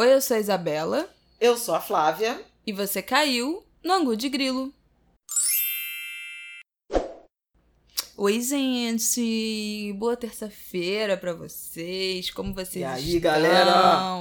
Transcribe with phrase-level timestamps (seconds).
[0.00, 1.10] Oi, eu sou a Isabela.
[1.40, 2.40] Eu sou a Flávia.
[2.64, 4.72] E você caiu no Angu de Grilo.
[8.16, 9.92] Oi, gente!
[9.98, 12.30] Boa terça-feira para vocês.
[12.30, 13.20] Como vocês e aí, estão?
[13.22, 14.20] galera?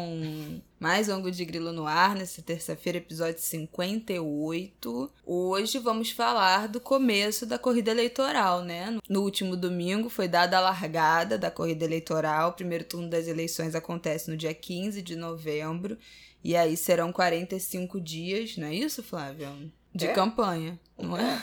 [0.80, 5.12] Mais um de Grilo no ar, nessa terça-feira, episódio 58.
[5.26, 8.96] Hoje vamos falar do começo da corrida eleitoral, né?
[9.10, 12.50] No último domingo foi dada a largada da corrida eleitoral.
[12.52, 15.98] O primeiro turno das eleições acontece no dia 15 de novembro.
[16.44, 19.52] E aí serão 45 dias, não é isso, Flávia?
[19.96, 20.14] De É?
[20.14, 21.42] campanha, não é?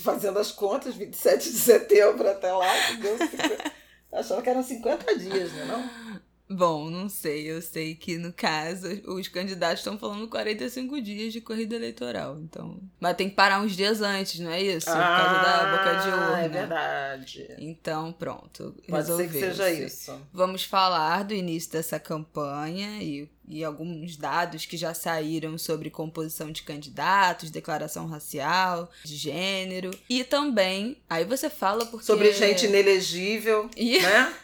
[0.00, 3.72] Fazendo as contas, 27 de setembro até lá, que deu 50...
[4.12, 5.64] Achava que eram 50 dias, né?
[5.66, 6.11] Não?
[6.52, 7.50] Bom, não sei.
[7.50, 12.38] Eu sei que, no caso, os candidatos estão falando 45 dias de corrida eleitoral.
[12.40, 12.78] Então.
[13.00, 14.86] Mas tem que parar uns dias antes, não é isso?
[14.86, 16.36] Por causa da boca de urna.
[16.36, 17.56] Ah, é verdade.
[17.58, 18.74] Então, pronto.
[18.88, 20.20] Pode ser que seja isso.
[20.32, 26.50] Vamos falar do início dessa campanha e, e alguns dados que já saíram sobre composição
[26.50, 29.90] de candidatos, declaração racial, de gênero.
[30.08, 32.04] E também, aí você fala porque.
[32.04, 34.34] Sobre gente inelegível, Ih, né?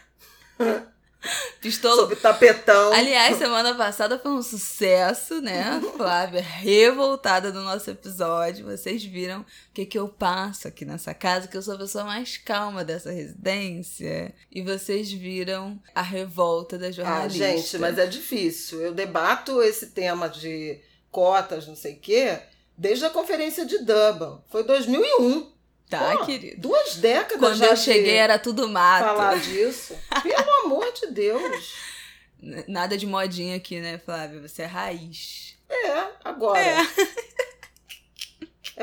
[1.61, 1.95] pistola.
[2.01, 2.93] Sobre tapetão.
[2.93, 5.81] Aliás, semana passada foi um sucesso, né?
[5.97, 8.65] Flávia revoltada do nosso episódio.
[8.65, 12.03] Vocês viram o que, que eu passo aqui nessa casa, que eu sou a pessoa
[12.05, 14.33] mais calma dessa residência.
[14.51, 17.37] E vocês viram a revolta da Ah, jornalista.
[17.47, 18.81] gente, mas é difícil.
[18.81, 20.79] Eu debato esse tema de
[21.11, 22.39] cotas, não sei o quê,
[22.77, 24.41] desde a conferência de Durban.
[24.49, 25.51] Foi 2001.
[25.89, 26.61] Tá, Pô, querido?
[26.61, 29.05] Duas décadas Quando eu cheguei era tudo mato.
[29.05, 29.95] falar disso.
[30.21, 31.73] Pelo amor de Deus.
[32.67, 34.39] Nada de modinha aqui, né, Flávia?
[34.39, 35.57] Você é raiz.
[35.67, 36.59] É, agora.
[36.59, 36.85] É.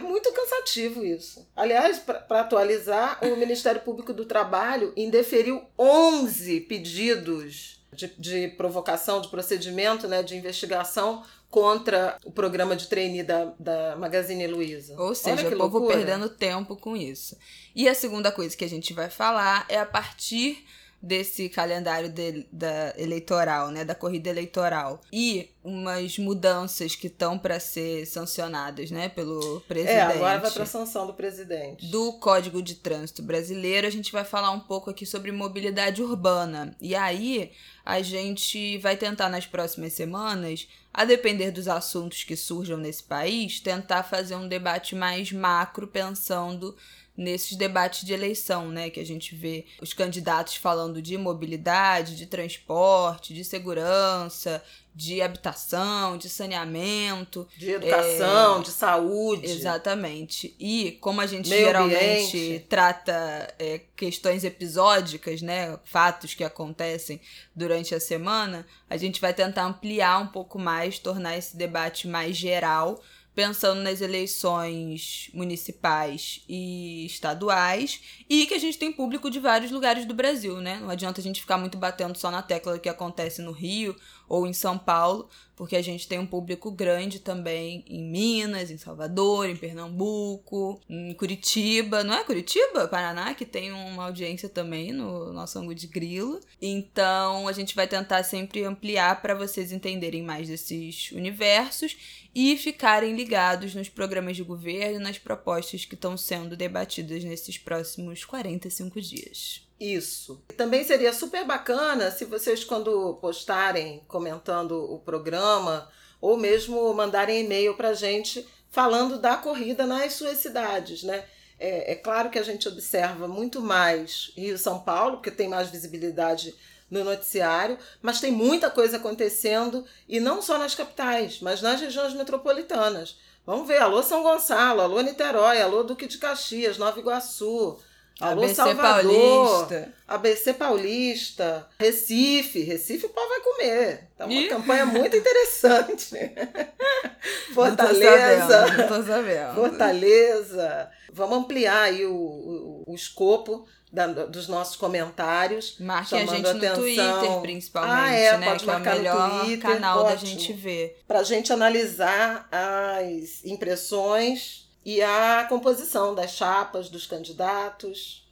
[0.01, 1.47] muito cansativo isso.
[1.55, 9.29] Aliás, para atualizar, o Ministério Público do Trabalho indeferiu 11 pedidos de, de provocação, de
[9.29, 15.01] procedimento, né, de investigação contra o programa de trainee da, da Magazine Luiza.
[15.01, 15.97] Ou seja, o povo loucura.
[15.97, 17.37] perdendo tempo com isso.
[17.75, 20.65] E a segunda coisa que a gente vai falar é a partir
[21.03, 27.61] desse calendário de- da eleitoral, né, da corrida eleitoral e umas mudanças que estão para
[27.61, 29.95] ser sancionadas, né, pelo presidente.
[29.97, 31.87] É, agora vai para a sanção do presidente.
[31.87, 36.75] do Código de Trânsito Brasileiro, a gente vai falar um pouco aqui sobre mobilidade urbana.
[36.81, 37.53] E aí,
[37.85, 43.61] a gente vai tentar nas próximas semanas, a depender dos assuntos que surjam nesse país,
[43.61, 46.75] tentar fazer um debate mais macro, pensando
[47.16, 48.91] nesses debates de eleição, né?
[48.91, 54.62] Que a gente vê os candidatos falando de mobilidade, de transporte, de segurança,
[54.94, 57.47] de habitação, de saneamento.
[57.56, 59.47] De educação, É, de saúde.
[59.47, 60.55] Exatamente.
[60.59, 62.66] E como a gente Meio geralmente ambiente.
[62.69, 67.21] trata é, questões episódicas, né, fatos que acontecem
[67.55, 72.34] durante a semana, a gente vai tentar ampliar um pouco mais, tornar esse debate mais
[72.34, 73.03] geral,
[73.37, 80.07] pensando nas eleições municipais e estaduais, e que a gente tem público de vários lugares
[80.07, 80.79] do Brasil, né?
[80.81, 83.95] Não adianta a gente ficar muito batendo só na tecla do que acontece no Rio
[84.28, 88.76] ou em São Paulo, porque a gente tem um público grande também em Minas, em
[88.76, 92.87] Salvador, em Pernambuco, em Curitiba, não é Curitiba?
[92.87, 96.41] Paraná, que tem uma audiência também no nosso ângulo de grilo.
[96.60, 101.97] Então a gente vai tentar sempre ampliar para vocês entenderem mais desses universos
[102.34, 107.56] e ficarem ligados nos programas de governo e nas propostas que estão sendo debatidas nesses
[107.56, 109.66] próximos 45 dias.
[109.78, 110.42] Isso.
[110.56, 115.88] Também seria super bacana se vocês, quando postarem comentando o programa,
[116.20, 121.25] ou mesmo mandarem e-mail para a gente falando da corrida nas suas cidades, né?
[121.59, 125.70] É, é claro que a gente observa muito mais Rio São Paulo, porque tem mais
[125.70, 126.54] visibilidade
[126.91, 132.14] no noticiário, mas tem muita coisa acontecendo, e não só nas capitais, mas nas regiões
[132.14, 133.19] metropolitanas.
[133.44, 137.78] Vamos ver, alô São Gonçalo, alô Niterói, alô Duque de Caxias, Nova Iguaçu,
[138.21, 139.93] alô ABC Salvador, Paulista.
[140.09, 142.62] ABC Paulista, Recife.
[142.62, 144.09] Recife o pau vai comer.
[144.16, 144.49] Tá uma Ih.
[144.49, 146.14] campanha muito interessante.
[146.14, 148.49] Não tô Fortaleza.
[148.49, 149.55] sabendo, não tô sabendo.
[149.55, 150.91] Fortaleza.
[151.12, 155.76] Vamos ampliar aí o, o, o escopo da- dos nossos comentários.
[155.81, 156.75] Marquem a gente no atenção.
[156.76, 158.46] Twitter, principalmente, Ah, é, né?
[158.46, 160.26] pode que é o marcar no melhor Twitter, canal da ótimo.
[160.26, 161.02] gente ver.
[161.08, 168.25] Para a gente analisar as impressões e a composição das chapas, dos candidatos.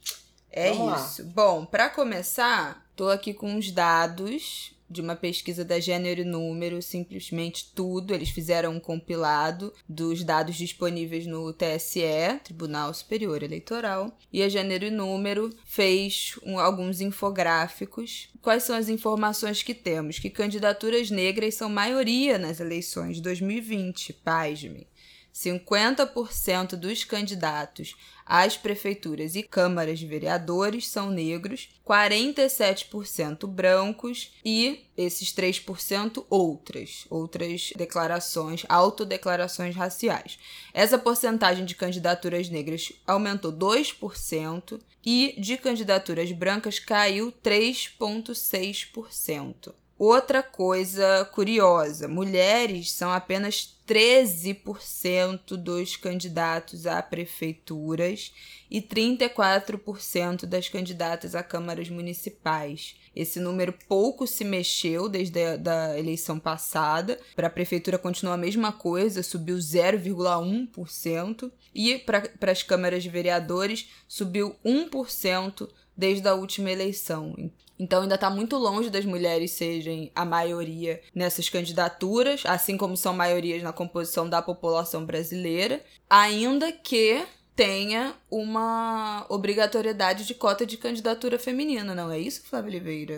[0.49, 1.05] É Vamos lá.
[1.05, 1.25] isso.
[1.25, 6.81] Bom, pra começar, tô aqui com uns dados de uma pesquisa da Gênero e Número,
[6.81, 8.13] simplesmente tudo.
[8.13, 14.85] Eles fizeram um compilado dos dados disponíveis no TSE, Tribunal Superior Eleitoral, e a Gênero
[14.85, 18.29] e Número fez um, alguns infográficos.
[18.41, 20.19] Quais são as informações que temos?
[20.19, 24.87] Que candidaturas negras são maioria nas eleições de 2020, pasmem.
[25.35, 27.93] 50% dos candidatos
[28.25, 37.73] às prefeituras e câmaras de vereadores são negros, 47% brancos e esses 3% outras, outras
[37.75, 40.39] declarações, autodeclarações raciais.
[40.73, 49.73] Essa porcentagem de candidaturas negras aumentou 2% e de candidaturas brancas caiu 3,6%.
[49.97, 58.33] Outra coisa curiosa: mulheres são apenas 13% dos candidatos a prefeituras
[58.69, 62.97] e 34% das candidatas a câmaras municipais.
[63.15, 67.17] Esse número pouco se mexeu desde a da eleição passada.
[67.33, 71.49] Para a prefeitura continua a mesma coisa, subiu 0,1%.
[71.73, 77.33] E para as câmaras de vereadores subiu 1% desde a última eleição.
[77.77, 83.13] Então ainda está muito longe das mulheres serem a maioria nessas candidaturas, assim como são
[83.13, 87.21] maiorias na composição da população brasileira, ainda que
[87.55, 93.15] tenha uma obrigatoriedade de cota de candidatura feminina, não é isso, Flávia Oliveira?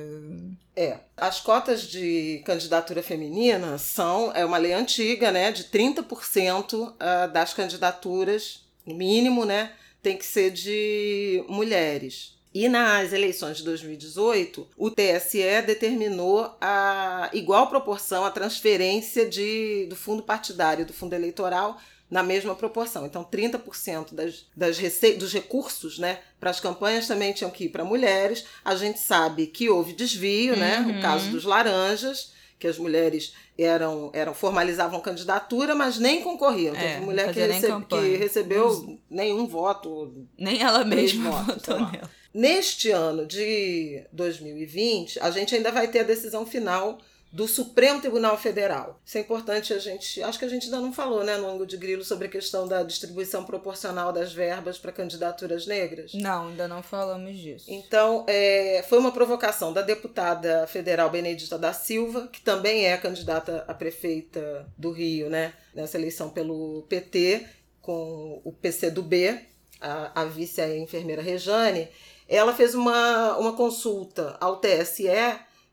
[0.75, 7.25] É, as cotas de candidatura feminina são é uma lei antiga, né, de 30% ah,
[7.25, 9.71] das candidaturas, no mínimo, né,
[10.04, 12.37] tem que ser de mulheres.
[12.59, 19.95] E nas eleições de 2018, o TSE determinou a igual proporção a transferência de, do
[19.95, 21.77] fundo partidário, do fundo eleitoral,
[22.09, 23.06] na mesma proporção.
[23.06, 27.69] Então, 30% das, das rece dos recursos né, para as campanhas também tinham que ir
[27.69, 28.44] para mulheres.
[28.65, 30.59] A gente sabe que houve desvio, uhum.
[30.59, 30.98] né?
[30.98, 36.75] O caso dos laranjas, que as mulheres eram, eram formalizavam candidatura, mas nem concorriam.
[36.75, 40.12] É, Teve mulher que, que recebeu nenhum voto.
[40.36, 42.18] Nem ela mesma votou nela.
[42.38, 47.00] Neste ano de 2020, a gente ainda vai ter a decisão final
[47.31, 49.01] do Supremo Tribunal Federal.
[49.04, 50.22] Isso é importante a gente.
[50.22, 52.68] Acho que a gente ainda não falou, né, no ângulo de grilo, sobre a questão
[52.68, 56.13] da distribuição proporcional das verbas para candidaturas negras.
[56.13, 57.66] Não, ainda não falamos disso.
[57.68, 63.66] Então, é, foi uma provocação da deputada federal Benedita da Silva, que também é candidata
[63.68, 67.48] a prefeita do Rio, né, nessa eleição pelo PT,
[67.81, 69.40] com o PC do B,
[69.81, 71.88] a, a vice a enfermeira Rejane
[72.27, 75.07] ela fez uma, uma consulta ao TSE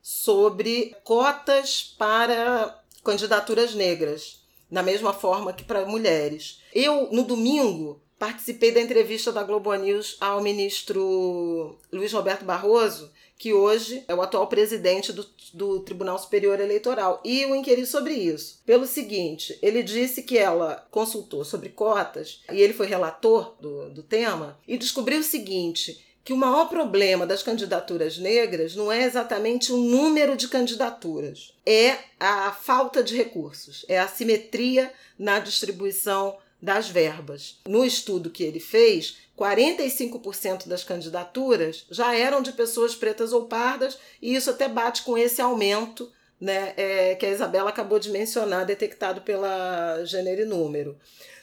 [0.01, 6.61] sobre cotas para candidaturas negras, na mesma forma que para mulheres.
[6.73, 13.53] Eu, no domingo, participei da entrevista da Globo News ao ministro Luiz Roberto Barroso, que
[13.53, 18.61] hoje é o atual presidente do, do Tribunal Superior Eleitoral, e o inquiri sobre isso.
[18.65, 24.03] Pelo seguinte, ele disse que ela consultou sobre cotas, e ele foi relator do, do
[24.03, 29.71] tema, e descobriu o seguinte: que o maior problema das candidaturas negras não é exatamente
[29.71, 36.89] o número de candidaturas, é a falta de recursos, é a simetria na distribuição das
[36.89, 37.59] verbas.
[37.67, 43.99] No estudo que ele fez, 45% das candidaturas já eram de pessoas pretas ou pardas,
[44.19, 48.65] e isso até bate com esse aumento né, é, que a Isabela acabou de mencionar,
[48.65, 50.97] detectado pela Gênero e Número.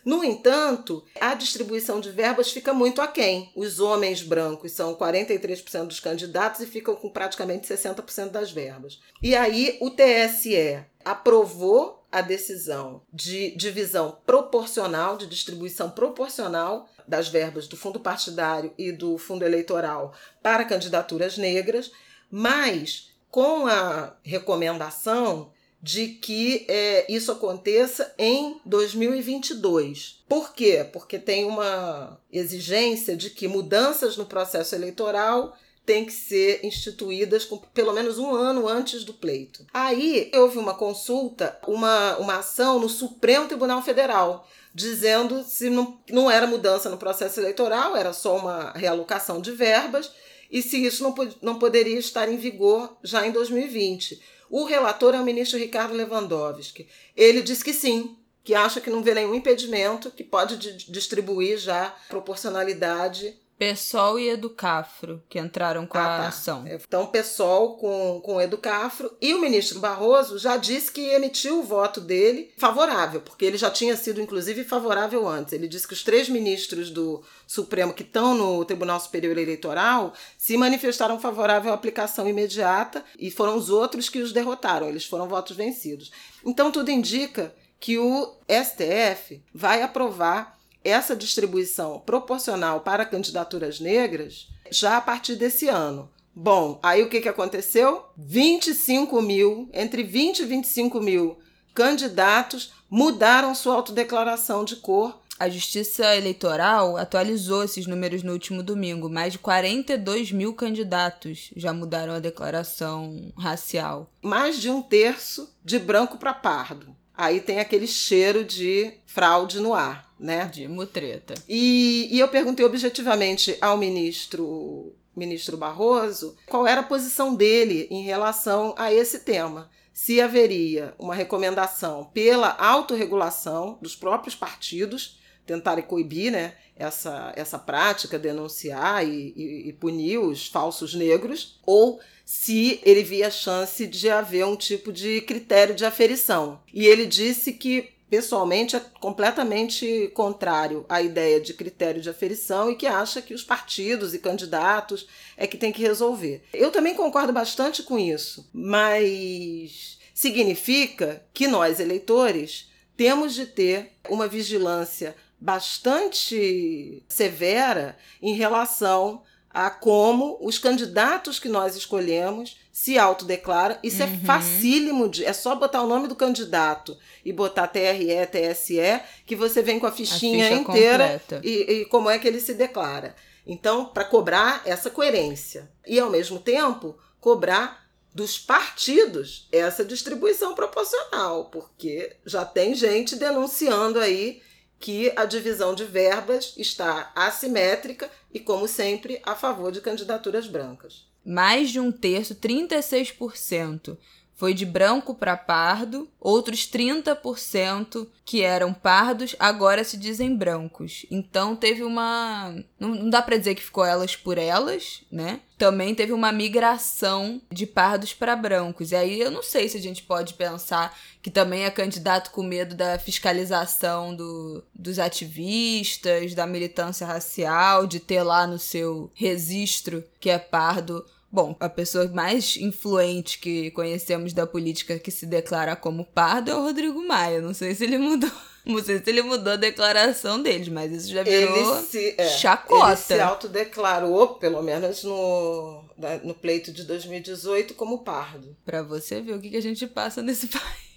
[0.04, 3.52] No entanto, a distribuição de verbas fica muito aquém.
[3.54, 9.00] Os homens brancos são 43% dos candidatos e ficam com praticamente 60% das verbas.
[9.22, 17.66] E aí o TSE aprovou a decisão de divisão proporcional, de distribuição proporcional das verbas
[17.66, 21.92] do fundo partidário e do fundo eleitoral para candidaturas negras,
[22.30, 25.50] mas com a recomendação
[25.82, 30.22] de que é, isso aconteça em 2022.
[30.28, 30.86] Por quê?
[30.92, 37.56] Porque tem uma exigência de que mudanças no processo eleitoral têm que ser instituídas com
[37.56, 39.66] pelo menos um ano antes do pleito.
[39.72, 46.30] Aí houve uma consulta, uma, uma ação no Supremo Tribunal Federal, dizendo se não, não
[46.30, 50.12] era mudança no processo eleitoral, era só uma realocação de verbas,
[50.52, 54.20] e se isso não, não poderia estar em vigor já em 2020.
[54.50, 56.86] O relator é o ministro Ricardo Lewandowski.
[57.16, 60.58] Ele diz que sim, que acha que não vê nenhum impedimento, que pode
[60.90, 66.28] distribuir já proporcionalidade PSOL e Educafro, que entraram com Ah, a tá.
[66.28, 66.64] ação.
[66.66, 71.62] Então, o PSOL com, com Educafro e o ministro Barroso já disse que emitiu o
[71.62, 75.52] voto dele favorável, porque ele já tinha sido, inclusive, favorável antes.
[75.52, 80.56] Ele disse que os três ministros do Supremo que estão no Tribunal Superior Eleitoral se
[80.56, 85.56] manifestaram favorável à aplicação imediata e foram os outros que os derrotaram, eles foram votos
[85.56, 86.10] vencidos.
[86.44, 94.96] Então, tudo indica que o STF vai aprovar essa distribuição proporcional para candidaturas negras já
[94.96, 96.10] a partir desse ano.
[96.34, 98.06] Bom, aí o que, que aconteceu?
[98.16, 101.38] 25 mil, entre 20 e 25 mil
[101.74, 105.20] candidatos mudaram sua autodeclaração de cor.
[105.38, 109.10] A Justiça Eleitoral atualizou esses números no último domingo.
[109.10, 114.08] Mais de 42 mil candidatos já mudaram a declaração racial.
[114.22, 116.94] Mais de um terço de branco para pardo.
[117.16, 120.46] Aí tem aquele cheiro de fraude no ar, né?
[120.46, 121.34] De mutreta.
[121.48, 128.02] E, e eu perguntei objetivamente ao ministro, ministro Barroso qual era a posição dele em
[128.02, 129.70] relação a esse tema.
[129.92, 138.18] Se haveria uma recomendação pela autorregulação dos próprios partidos, tentarem coibir né, essa, essa prática,
[138.18, 144.46] denunciar e, e, e punir os falsos negros, ou se ele via chance de haver
[144.46, 146.60] um tipo de critério de aferição.
[146.72, 152.76] E ele disse que pessoalmente é completamente contrário à ideia de critério de aferição e
[152.76, 156.42] que acha que os partidos e candidatos é que tem que resolver.
[156.52, 164.28] Eu também concordo bastante com isso, mas significa que nós, eleitores, temos de ter uma
[164.28, 173.76] vigilância bastante severa em relação a como os candidatos que nós escolhemos se autodeclaram.
[173.82, 174.14] Isso Uhum.
[174.14, 179.36] é facílimo, de, é só botar o nome do candidato e botar TRE, TSE, que
[179.36, 183.14] você vem com a fichinha ficha inteira e, e como é que ele se declara.
[183.46, 187.82] Então, para cobrar essa coerência e, ao mesmo tempo, cobrar
[188.14, 194.40] dos partidos essa distribuição proporcional, porque já tem gente denunciando aí
[194.82, 201.06] que a divisão de verbas está assimétrica e, como sempre, a favor de candidaturas brancas.
[201.24, 203.96] Mais de um terço, 36%,
[204.34, 211.06] foi de branco para pardo, outros 30% que eram pardos agora se dizem brancos.
[211.10, 212.54] Então teve uma.
[212.78, 215.40] Não, dá pra dizer que ficou elas por elas, né?
[215.56, 218.90] Também teve uma migração de pardos para brancos.
[218.90, 222.42] E aí eu não sei se a gente pode pensar que também é candidato com
[222.42, 230.02] medo da fiscalização do, dos ativistas, da militância racial, de ter lá no seu registro
[230.18, 235.74] que é pardo Bom, a pessoa mais influente que conhecemos da política que se declara
[235.74, 237.40] como pardo é o Rodrigo Maia.
[237.40, 238.30] Não sei se ele mudou.
[238.66, 242.28] Não sei se ele mudou a declaração deles, mas isso já virou Ele se, é,
[242.28, 242.90] chacota.
[242.90, 245.82] ele se autodeclarou, pelo menos no,
[246.22, 248.54] no pleito de 2018, como pardo.
[248.64, 250.91] Pra você ver o que, que a gente passa nesse país.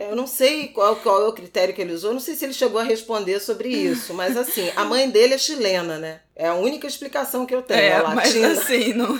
[0.00, 2.52] Eu não sei qual, qual é o critério que ele usou, não sei se ele
[2.52, 6.20] chegou a responder sobre isso, mas assim, a mãe dele é chilena, né?
[6.36, 7.80] É a única explicação que eu tenho.
[7.80, 9.18] É, é mas assim, no,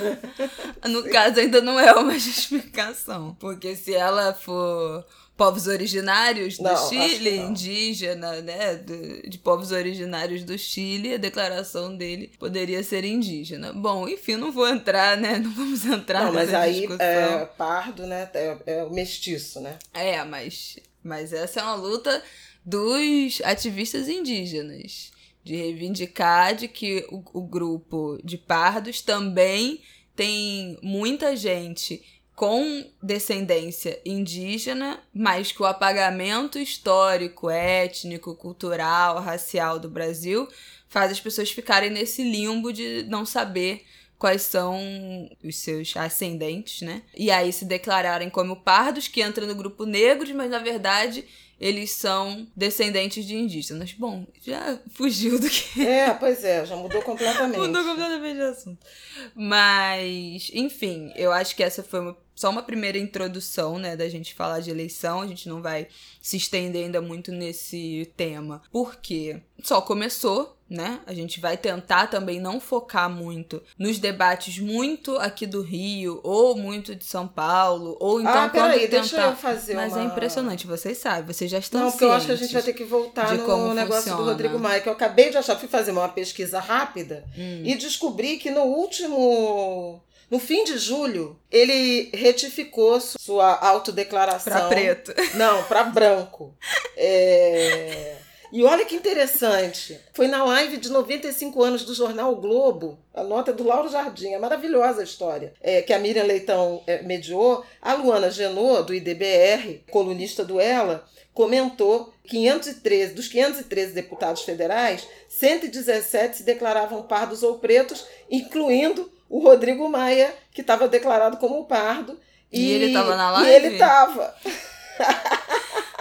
[0.89, 3.37] no caso ainda não é uma justificação.
[3.41, 5.05] Porque se ela for
[5.39, 11.97] povos originários do Não, Chile, indígena, né, de, de povos originários do Chile, a declaração
[11.97, 13.73] dele poderia ser indígena.
[13.73, 17.07] Bom, enfim, não vou entrar, né, não vamos entrar Não, mas nessa aí discussão.
[17.07, 18.29] é pardo, né?
[18.35, 19.79] É, é o mestiço, né?
[19.95, 22.21] É, mas, mas essa é uma luta
[22.65, 25.13] dos ativistas indígenas.
[25.45, 29.81] De reivindicar de que o, o grupo de pardos também
[30.15, 32.03] tem muita gente
[32.39, 40.47] com descendência indígena, mas que o apagamento histórico, étnico, cultural, racial do Brasil
[40.89, 43.85] faz as pessoas ficarem nesse limbo de não saber
[44.17, 47.03] quais são os seus ascendentes, né?
[47.17, 51.25] E aí se declararem como pardos, que entram no grupo negros, mas na verdade
[51.61, 53.93] eles são descendentes de indígenas.
[53.93, 57.59] Bom, já fugiu do que É, pois é, já mudou completamente.
[57.67, 58.87] Mudou completamente de assunto.
[59.35, 64.33] Mas, enfim, eu acho que essa foi uma- só uma primeira introdução, né, da gente
[64.33, 65.21] falar de eleição.
[65.21, 65.89] A gente não vai
[66.23, 71.01] se estender ainda muito nesse tema, porque só começou, né?
[71.07, 76.57] A gente vai tentar também não focar muito nos debates muito aqui do Rio, ou
[76.57, 79.31] muito de São Paulo, ou então ah, peraí, quando deixa tentar...
[79.31, 80.03] eu fazer Mas uma...
[80.03, 82.63] é impressionante, vocês sabem, vocês já estão Não, porque eu acho que a gente vai
[82.63, 84.23] ter que voltar no negócio funciona.
[84.23, 85.57] do Rodrigo Maia, que eu acabei de achar.
[85.57, 87.63] Fui fazer uma pesquisa rápida Hum.
[87.65, 90.01] e descobri que no último.
[90.31, 94.53] No fim de julho, ele retificou su- sua autodeclaração.
[94.53, 95.15] Pra preto.
[95.37, 96.55] Não, para branco.
[96.97, 98.17] É,
[98.53, 103.23] E olha que interessante, foi na live de 95 anos do jornal o Globo, a
[103.23, 107.63] nota do Lauro Jardim, é maravilhosa a história, é, que a Miriam Leitão é, mediou,
[107.81, 116.39] a Luana Genot, do IDBR, colunista do Ela, comentou 513 dos 513 deputados federais, 117
[116.39, 122.19] se declaravam pardos ou pretos, incluindo o Rodrigo Maia, que estava declarado como pardo.
[122.51, 123.51] E, e ele estava na live?
[123.51, 124.35] E ele estava.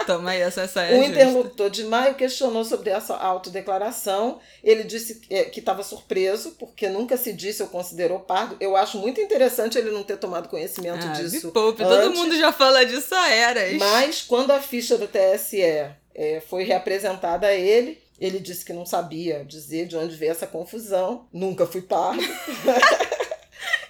[0.08, 4.40] Toma aí, essa, essa é O interlocutor de Maio questionou sobre essa autodeclaração.
[4.64, 8.56] Ele disse é, que estava surpreso, porque nunca se disse ou considerou pardo.
[8.58, 11.50] Eu acho muito interessante ele não ter tomado conhecimento ah, disso.
[11.52, 13.74] poupe, todo mundo já fala disso há eras.
[13.74, 18.86] Mas quando a ficha do TSE é, foi reapresentada a ele, ele disse que não
[18.86, 21.28] sabia dizer de onde veio essa confusão.
[21.30, 22.22] Nunca fui pardo.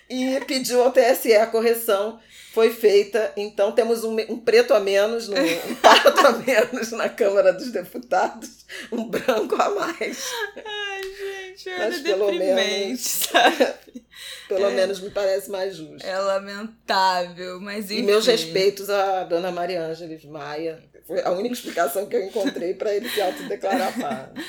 [0.08, 2.18] e pediu ao TSE a correção
[2.52, 3.32] foi feita.
[3.36, 7.70] Então temos um, um preto a menos, no, um pardo a menos na Câmara dos
[7.70, 10.24] Deputados, um branco a mais.
[10.56, 13.00] Ai, gente, olha Mas pelo menos,
[13.30, 13.76] sabe?
[14.48, 16.04] pelo é, menos me parece mais justo.
[16.04, 18.02] É lamentável, mas enfim.
[18.02, 20.82] E meus respeitos à dona Maria Ângeles Maia.
[21.06, 24.42] Foi a única explicação que eu encontrei para ele se autodeclarar pardo.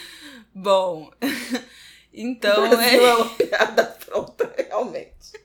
[0.53, 1.11] Bom,
[2.11, 3.09] então o Brasil é...
[3.09, 5.39] é uma piada pronta, realmente.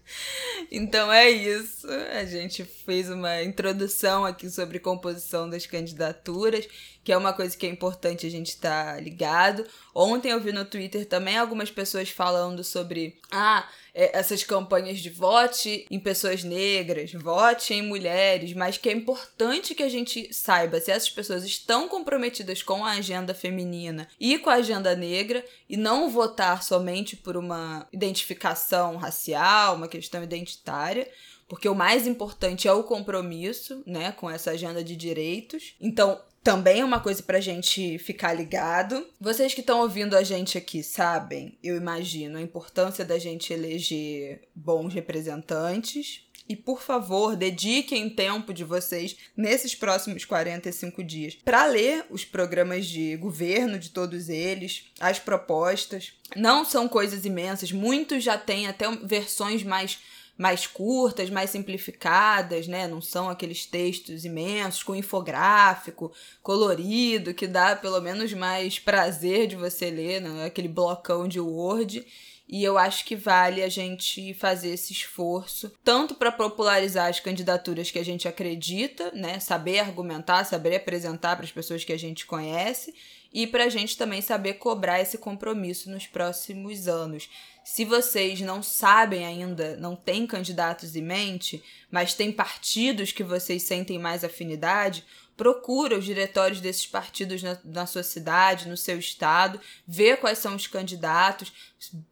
[0.71, 1.87] Então é isso.
[1.89, 6.67] A gente fez uma introdução aqui sobre composição das candidaturas,
[7.05, 9.67] que é uma coisa que é importante a gente estar tá ligado.
[9.95, 15.11] Ontem eu vi no Twitter também algumas pessoas falando sobre ah, é, essas campanhas de
[15.11, 20.81] vote em pessoas negras, vote em mulheres, mas que é importante que a gente saiba
[20.81, 25.77] se essas pessoas estão comprometidas com a agenda feminina e com a agenda negra e
[25.77, 31.07] não votar somente por uma identificação racial, uma questão identitária
[31.47, 35.75] porque o mais importante é o compromisso, né, com essa agenda de direitos.
[35.81, 39.07] Então, também é uma coisa pra gente ficar ligado.
[39.19, 44.43] Vocês que estão ouvindo a gente aqui sabem, eu imagino, a importância da gente eleger
[44.55, 46.21] bons representantes.
[46.47, 52.85] E por favor, dediquem tempo de vocês nesses próximos 45 dias para ler os programas
[52.85, 56.13] de governo de todos eles, as propostas.
[56.37, 59.99] Não são coisas imensas, muitos já têm até versões mais
[60.37, 62.89] mais curtas, mais simplificadas, né?
[62.89, 66.13] Não são aqueles textos imensos com infográfico,
[66.43, 70.45] colorido, que dá pelo menos mais prazer de você ler, né?
[70.45, 72.05] aquele blocão de Word.
[72.47, 77.91] E eu acho que vale a gente fazer esse esforço, tanto para popularizar as candidaturas
[77.91, 79.41] que a gente acredita, né?
[79.41, 82.95] Saber argumentar, saber apresentar para as pessoas que a gente conhece,
[83.35, 87.29] e para a gente também saber cobrar esse compromisso nos próximos anos.
[87.65, 93.65] Se vocês não sabem ainda, não têm candidatos em mente, mas têm partidos que vocês
[93.65, 95.05] sentem mais afinidade,
[95.37, 100.55] procura os diretórios desses partidos na, na, sua cidade, no seu estado, vê quais são
[100.55, 101.53] os candidatos,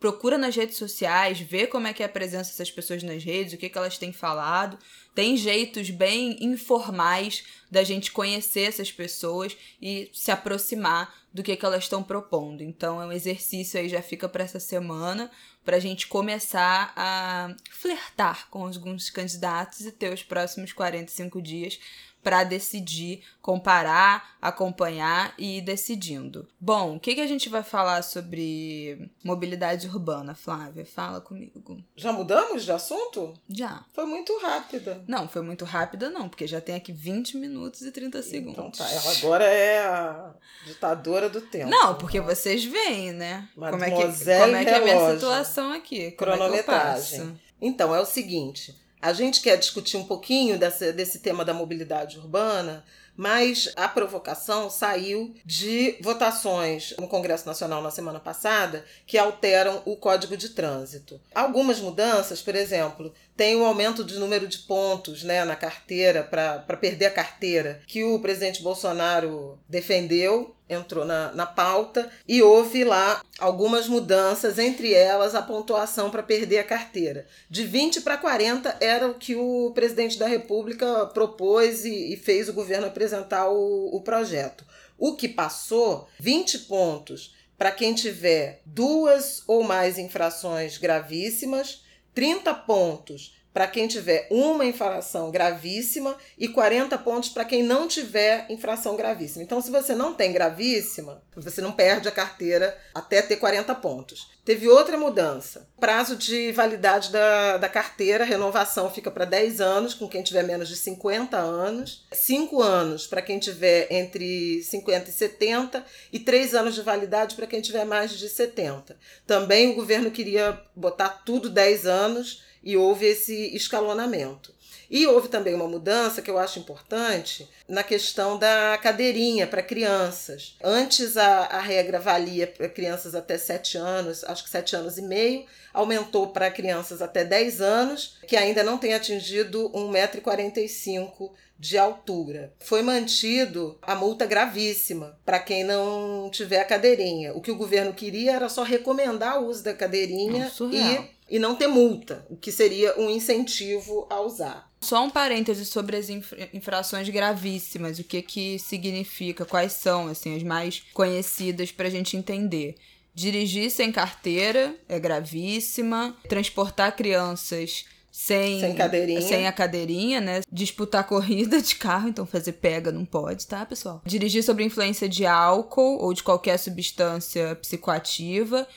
[0.01, 3.55] procura nas redes sociais, vê como é que é a presença dessas pessoas nas redes,
[3.55, 4.79] o que, que elas têm falado.
[5.15, 11.65] Tem jeitos bem informais da gente conhecer essas pessoas e se aproximar do que, que
[11.65, 12.63] elas estão propondo.
[12.63, 15.31] Então é um exercício aí, já fica para essa semana,
[15.65, 21.79] para a gente começar a flertar com alguns candidatos e ter os próximos 45 dias
[22.23, 26.49] para decidir, comparar, acompanhar e ir decidindo.
[26.61, 30.87] Bom, o que, que a gente vai falar sobre mobilidade urbana, Flávia?
[30.87, 31.83] Fala comigo.
[31.97, 33.35] Já mudamos de assunto?
[33.49, 33.85] Já.
[33.93, 35.03] Foi muito rápida.
[35.07, 38.53] Não, foi muito rápida não, porque já tem aqui 20 minutos e 30 então segundos.
[38.53, 41.71] Então tá, ela agora é a ditadora do tempo.
[41.71, 42.27] Não, porque né?
[42.27, 43.49] vocês veem, né?
[43.55, 46.07] Como é que, como é, que é a minha situação aqui?
[46.07, 47.39] É Cronometragem.
[47.39, 51.53] É então, é o seguinte a gente quer discutir um pouquinho desse, desse tema da
[51.53, 52.85] mobilidade urbana,
[53.17, 59.97] mas a provocação saiu de votações no Congresso Nacional na semana passada que alteram o
[59.97, 61.21] Código de Trânsito.
[61.35, 66.77] Algumas mudanças, por exemplo, tem o aumento de número de pontos né, na carteira para
[66.77, 73.23] perder a carteira, que o presidente Bolsonaro defendeu, entrou na, na pauta, e houve lá
[73.39, 77.27] algumas mudanças, entre elas a pontuação para perder a carteira.
[77.49, 82.49] De 20 para 40 era o que o presidente da República propôs e, e fez
[82.49, 84.65] o governo apresentar o, o projeto.
[84.99, 91.83] O que passou, 20 pontos para quem tiver duas ou mais infrações gravíssimas
[92.15, 98.47] 30 pontos para quem tiver uma infração gravíssima e 40 pontos para quem não tiver
[98.49, 99.43] infração gravíssima.
[99.43, 104.31] Então, se você não tem gravíssima, você não perde a carteira até ter 40 pontos.
[104.45, 105.69] Teve outra mudança.
[105.79, 110.69] Prazo de validade da, da carteira, renovação fica para 10 anos, com quem tiver menos
[110.69, 116.75] de 50 anos, 5 anos para quem tiver entre 50 e 70, e 3 anos
[116.75, 118.97] de validade para quem tiver mais de 70.
[119.27, 124.53] Também o governo queria botar tudo 10 anos e houve esse escalonamento.
[124.93, 130.55] E houve também uma mudança que eu acho importante na questão da cadeirinha para crianças.
[130.63, 135.03] Antes a, a regra valia para crianças até 7 anos, acho que 7 anos e
[135.03, 142.53] meio, aumentou para crianças até 10 anos, que ainda não têm atingido 1,45m de altura.
[142.59, 147.33] Foi mantido a multa gravíssima para quem não tiver a cadeirinha.
[147.35, 151.55] O que o governo queria era só recomendar o uso da cadeirinha e e não
[151.55, 154.71] ter multa, o que seria um incentivo a usar.
[154.83, 156.11] Só um parêntese sobre as
[156.53, 162.19] infrações gravíssimas, o que que significa, quais são assim as mais conhecidas para a gente
[162.19, 162.75] entender.
[163.15, 169.23] Dirigir sem carteira é gravíssima, transportar crianças sem, sem, cadeirinha.
[169.23, 170.43] sem a cadeirinha, né?
[170.53, 174.03] Disputar corrida de carro, então fazer pega não pode, tá, pessoal?
[174.05, 178.69] Dirigir sob influência de álcool ou de qualquer substância psicoativa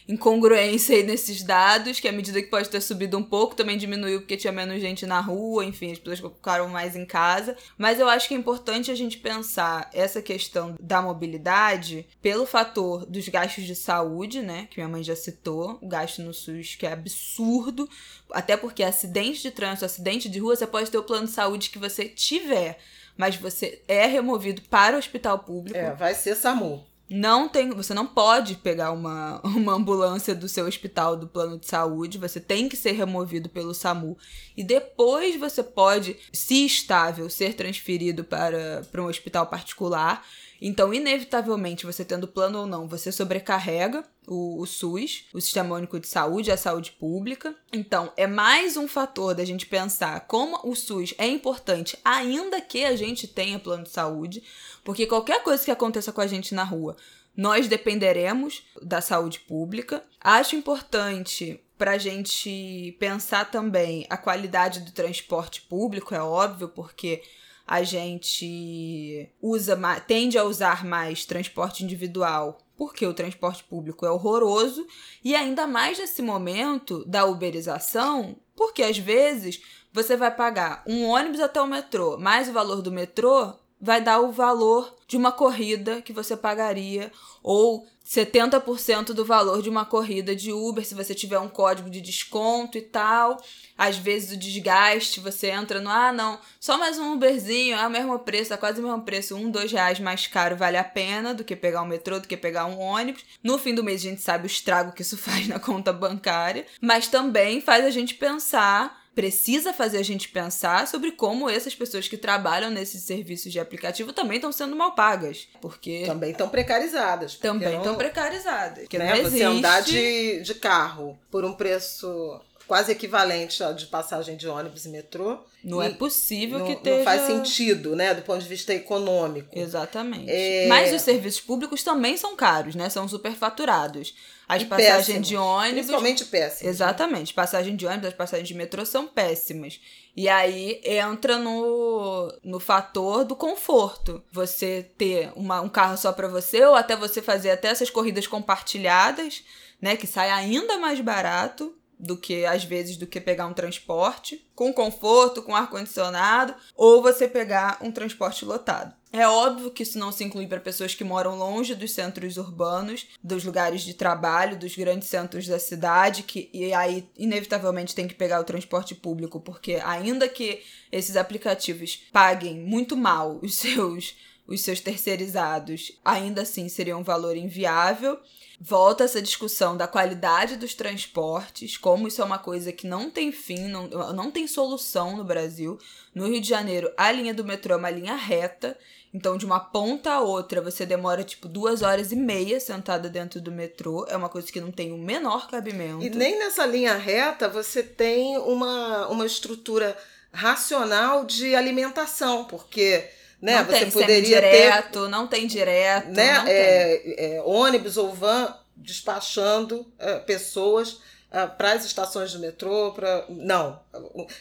[0.08, 4.20] incongruência aí nesses dados, que à medida que pode ter subido um pouco, também diminuiu
[4.20, 7.56] porque tinha menos gente na rua, enfim, as pessoas ficaram mais em casa.
[7.78, 13.06] Mas eu acho que é importante a gente pensar essa questão da mobilidade pelo fator
[13.06, 16.86] dos gastos de saúde, né, que minha mãe já citou, o gasto no SUS que
[16.86, 17.88] é absurdo,
[18.32, 21.70] até porque acidente de trânsito, acidente de rua, você pode ter o plano de saúde
[21.70, 22.78] que você tiver,
[23.16, 25.76] mas você é removido para o hospital público.
[25.76, 26.89] É, vai ser SAMU.
[27.10, 31.66] Não tem, você não pode pegar uma, uma ambulância do seu hospital do plano de
[31.66, 34.16] saúde, você tem que ser removido pelo SAMU.
[34.56, 40.24] E depois você pode, se estável, ser transferido para, para um hospital particular.
[40.60, 45.98] Então, inevitavelmente, você tendo plano ou não, você sobrecarrega o, o, SUS, o Sistema Único
[45.98, 47.54] de Saúde, a saúde pública.
[47.72, 52.84] Então, é mais um fator da gente pensar como o SUS é importante, ainda que
[52.84, 54.42] a gente tenha plano de saúde,
[54.84, 56.96] porque qualquer coisa que aconteça com a gente na rua,
[57.34, 60.04] nós dependeremos da saúde pública.
[60.20, 67.22] Acho importante para a gente pensar também a qualidade do transporte público, é óbvio, porque
[67.70, 74.84] a gente usa tende a usar mais transporte individual porque o transporte público é horroroso
[75.22, 81.38] e ainda mais nesse momento da uberização, porque às vezes você vai pagar um ônibus
[81.38, 86.02] até o metrô, mais o valor do metrô vai dar o valor de uma corrida
[86.02, 91.38] que você pagaria ou 70% do valor de uma corrida de Uber se você tiver
[91.38, 93.40] um código de desconto e tal.
[93.78, 97.90] Às vezes o desgaste, você entra no, ah, não, só mais um Uberzinho, é o
[97.90, 101.32] mesmo preço, é quase o mesmo preço, um, dois reais mais caro vale a pena
[101.32, 103.24] do que pegar um metrô, do que pegar um ônibus.
[103.44, 106.66] No fim do mês a gente sabe o estrago que isso faz na conta bancária,
[106.80, 112.08] mas também faz a gente pensar precisa fazer a gente pensar sobre como essas pessoas
[112.08, 115.48] que trabalham nesses serviços de aplicativo também estão sendo mal pagas.
[115.60, 116.04] Porque.
[116.06, 117.34] Também estão precarizadas.
[117.36, 118.88] Também estão precarizadas.
[118.92, 118.98] Né?
[118.98, 119.38] Não existe...
[119.38, 124.90] Você andar de, de carro por um preço quase equivalente de passagem de ônibus e
[124.90, 125.38] metrô.
[125.64, 126.98] Não é possível não, que tenha.
[126.98, 128.14] Não faz sentido, né?
[128.14, 129.58] Do ponto de vista econômico.
[129.58, 130.30] Exatamente.
[130.30, 130.68] É...
[130.68, 132.88] Mas os serviços públicos também são caros, né?
[132.88, 134.14] São superfaturados.
[134.50, 135.74] As passagens de ônibus.
[135.74, 136.74] Principalmente péssimas.
[136.74, 137.32] Exatamente.
[137.32, 139.80] Passagem de ônibus, as passagens de metrô são péssimas.
[140.16, 144.20] E aí entra no, no fator do conforto.
[144.32, 148.26] Você ter uma, um carro só para você, ou até você fazer até essas corridas
[148.26, 149.44] compartilhadas,
[149.80, 149.96] né?
[149.96, 154.72] Que sai ainda mais barato do que às vezes do que pegar um transporte com
[154.72, 158.94] conforto, com ar condicionado, ou você pegar um transporte lotado.
[159.12, 163.08] É óbvio que isso não se inclui para pessoas que moram longe dos centros urbanos,
[163.22, 168.14] dos lugares de trabalho, dos grandes centros da cidade, que e aí inevitavelmente tem que
[168.14, 174.14] pegar o transporte público, porque ainda que esses aplicativos paguem muito mal os seus
[174.46, 178.18] os seus terceirizados, ainda assim seria um valor inviável
[178.60, 183.32] volta essa discussão da qualidade dos transportes, como isso é uma coisa que não tem
[183.32, 185.78] fim, não, não tem solução no Brasil.
[186.14, 188.76] No Rio de Janeiro, a linha do metrô é uma linha reta,
[189.12, 193.40] então de uma ponta a outra você demora tipo duas horas e meia sentada dentro
[193.40, 194.06] do metrô.
[194.08, 196.04] É uma coisa que não tem o menor cabimento.
[196.04, 199.96] E nem nessa linha reta você tem uma, uma estrutura
[200.32, 203.08] racional de alimentação, porque
[203.40, 203.56] né?
[203.56, 206.38] Não você tem poderia direto, ter, não tem direto, né?
[206.38, 212.92] Não é, é, ônibus ou van despachando é, pessoas é, para as estações do metrô,
[212.92, 213.80] para não,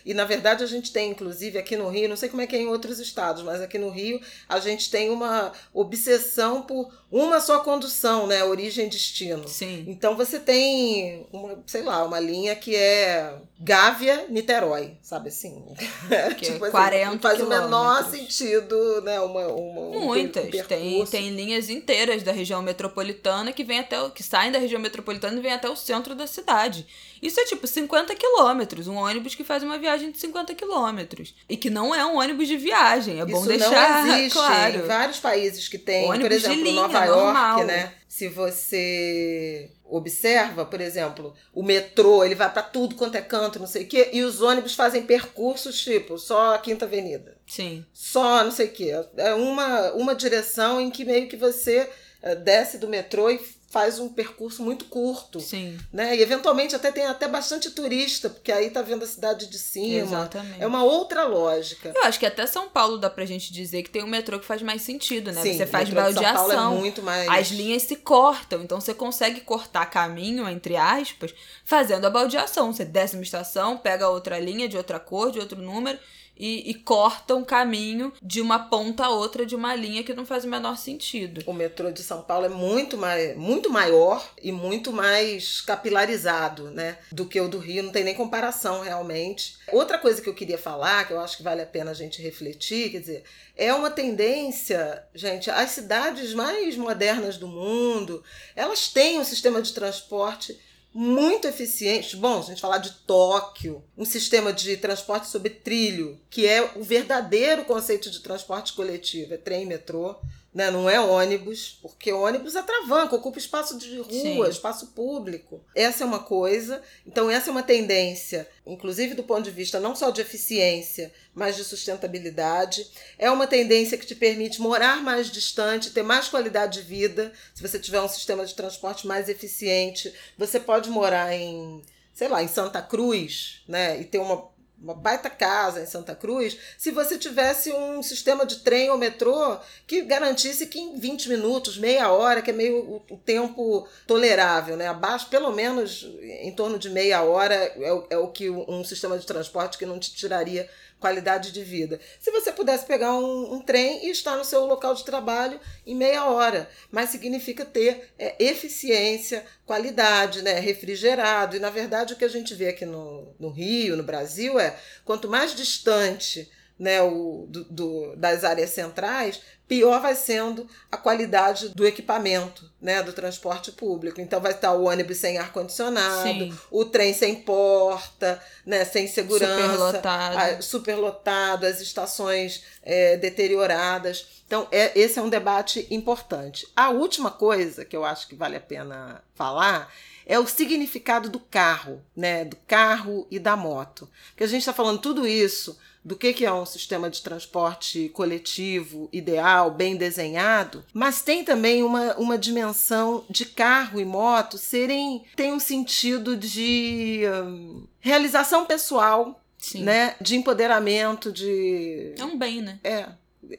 [0.05, 2.55] E na verdade a gente tem, inclusive, aqui no Rio, não sei como é que
[2.55, 7.39] é em outros estados, mas aqui no Rio a gente tem uma obsessão por uma
[7.41, 8.43] só condução, né?
[8.43, 9.47] Origem e destino.
[9.47, 9.85] Sim.
[9.88, 15.65] Então você tem, uma, sei lá, uma linha que é Gávea-Niterói, sabe assim?
[16.38, 19.19] Que tipo é 40 assim, faz o menor sentido, né?
[19.19, 20.45] Uma, uma, Muitas.
[20.45, 24.79] Um tem, tem linhas inteiras da região metropolitana que vem até que saem da região
[24.79, 26.85] metropolitana e vêm até o centro da cidade.
[27.21, 31.36] Isso é tipo 50 quilômetros, um ônibus que faz uma viagem de 50 quilômetros.
[31.47, 34.75] E que não é um ônibus de viagem, é bom Isso deixar não existe claro.
[34.75, 37.58] em vários países que tem, Ônibus por exemplo, de linha, Nova normal.
[37.60, 37.93] York, né?
[38.08, 43.67] Se você observa, por exemplo, o metrô, ele vai para tudo quanto é canto, não
[43.67, 47.38] sei o quê, e os ônibus fazem percursos tipo só a Quinta Avenida.
[47.47, 47.84] Sim.
[47.93, 48.91] Só não sei o quê.
[49.17, 51.89] É uma, uma direção em que meio que você
[52.22, 53.39] eh, desce do metrô e
[53.70, 55.39] faz um percurso muito curto.
[55.39, 55.78] Sim.
[55.93, 56.17] Né?
[56.17, 59.99] E eventualmente até tem até bastante turista, porque aí tá vendo a cidade de cima.
[59.99, 60.61] Exatamente.
[60.61, 61.93] É uma outra lógica.
[61.95, 64.45] Eu acho que até São Paulo dá pra gente dizer que tem um metrô que
[64.45, 65.41] faz mais sentido, né?
[65.41, 66.74] Sim, você faz Paulo baldeação.
[66.74, 67.30] é muito mais...
[67.30, 72.74] As linhas se cortam, então você consegue cortar caminho, entre aspas, fazendo a baldeação.
[72.74, 75.99] Você desce uma estação, pega outra linha de outra cor, de outro número,
[76.39, 80.25] e, e corta um caminho de uma ponta a outra de uma linha que não
[80.25, 81.43] faz o menor sentido.
[81.45, 86.97] O metrô de São Paulo é muito, mais, muito maior e muito mais capilarizado, né?
[87.11, 89.57] Do que o do Rio, não tem nem comparação realmente.
[89.71, 92.21] Outra coisa que eu queria falar, que eu acho que vale a pena a gente
[92.21, 93.23] refletir, quer dizer,
[93.55, 98.23] é uma tendência, gente, as cidades mais modernas do mundo,
[98.55, 100.57] elas têm um sistema de transporte
[100.93, 102.15] muito eficiente.
[102.15, 106.71] Bom, se a gente falar de Tóquio, um sistema de transporte sobre trilho, que é
[106.75, 110.15] o verdadeiro conceito de transporte coletivo, é trem metrô.
[110.51, 110.71] Né?
[110.71, 114.49] Não é ônibus, porque ônibus é travanco, ocupa espaço de rua, Sim.
[114.49, 115.61] espaço público.
[115.75, 116.81] Essa é uma coisa.
[117.05, 121.55] Então, essa é uma tendência, inclusive do ponto de vista não só de eficiência, mas
[121.55, 122.85] de sustentabilidade.
[123.17, 127.31] É uma tendência que te permite morar mais distante, ter mais qualidade de vida.
[127.55, 131.81] Se você tiver um sistema de transporte mais eficiente, você pode morar em,
[132.13, 133.99] sei lá, em Santa Cruz, né?
[134.01, 134.49] E ter uma
[134.81, 139.57] uma baita casa em Santa Cruz, se você tivesse um sistema de trem ou metrô
[139.85, 144.87] que garantisse que em 20 minutos, meia hora, que é meio o, tempo tolerável, né?
[144.87, 149.25] Abaixo, pelo menos em torno de meia hora, é, é o que um sistema de
[149.25, 150.69] transporte que não te tiraria
[151.00, 152.00] qualidade de vida.
[152.20, 155.95] Se você pudesse pegar um, um trem e estar no seu local de trabalho em
[155.95, 161.56] meia hora, mas significa ter é, eficiência, qualidade, né, refrigerado.
[161.56, 164.78] E na verdade o que a gente vê aqui no, no Rio, no Brasil, é
[165.06, 171.69] quanto mais distante né, o, do, do- das áreas centrais, pior vai sendo a qualidade
[171.75, 174.19] do equipamento, né, do transporte público.
[174.21, 176.57] Então vai estar o ônibus sem ar-condicionado, Sim.
[176.71, 180.38] o trem sem porta, né, sem segurança, Superlotado.
[180.38, 184.43] a- superlotado, as estações é, deterioradas.
[184.47, 186.67] Então, é, esse é um debate importante.
[186.75, 189.93] A última coisa que eu acho que vale a pena falar
[190.25, 192.45] é o significado do carro, né?
[192.45, 194.09] Do carro e da moto.
[194.30, 198.10] Porque a gente está falando tudo isso do que, que é um sistema de transporte
[198.10, 205.24] coletivo, ideal, bem desenhado, mas tem também uma, uma dimensão de carro e moto serem.
[205.36, 209.84] tem um sentido de hum, realização pessoal Sim.
[209.84, 212.80] né, de empoderamento, de, É um bem, né?
[212.84, 213.10] é,